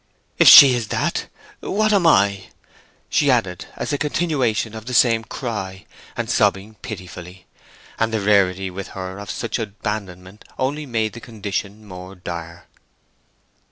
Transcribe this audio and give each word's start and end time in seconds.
"If 0.39 0.47
she's—that,—what—am 0.47 2.07
I?" 2.07 2.45
she 3.07 3.29
added, 3.29 3.67
as 3.75 3.93
a 3.93 3.99
continuation 3.99 4.73
of 4.73 4.87
the 4.87 4.95
same 4.95 5.23
cry, 5.23 5.85
and 6.17 6.27
sobbing 6.27 6.73
pitifully: 6.81 7.45
and 7.99 8.11
the 8.11 8.19
rarity 8.19 8.71
with 8.71 8.87
her 8.97 9.19
of 9.19 9.29
such 9.29 9.59
abandonment 9.59 10.43
only 10.57 10.87
made 10.87 11.13
the 11.13 11.21
condition 11.21 11.85
more 11.85 12.15
dire. 12.15 12.65